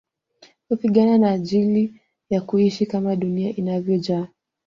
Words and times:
Kupigana 0.69 1.19
kwa 1.19 1.29
ajili 1.31 2.01
ya 2.29 2.41
kuishi 2.41 2.85
kama 2.85 3.15
dunia 3.15 3.55
inavyojaa 3.55 4.27